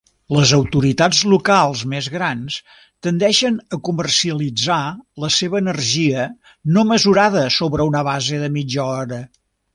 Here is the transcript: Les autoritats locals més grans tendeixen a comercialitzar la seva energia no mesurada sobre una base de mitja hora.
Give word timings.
Les 0.35 0.51
autoritats 0.57 1.17
locals 1.33 1.83
més 1.91 2.07
grans 2.13 2.55
tendeixen 3.07 3.59
a 3.77 3.79
comercialitzar 3.89 4.79
la 5.25 5.31
seva 5.37 5.61
energia 5.63 6.25
no 6.79 6.87
mesurada 6.95 7.45
sobre 7.59 7.89
una 7.93 8.03
base 8.11 8.41
de 8.47 8.51
mitja 8.59 8.89
hora. 8.97 9.23